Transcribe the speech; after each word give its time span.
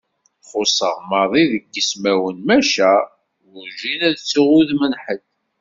Xuṣṣeɣ 0.49 0.95
maḍi 1.09 1.43
deg 1.51 1.65
ismawen, 1.81 2.37
maca 2.47 2.91
werǧin 3.51 4.01
ad 4.07 4.15
ttuɣ 4.17 4.49
udem 4.59 4.81
n 4.91 4.93
ḥedd. 5.03 5.23